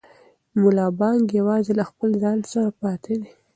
[0.61, 3.29] ملا بانګ یوازې له خپل ځان سره پاتې دی.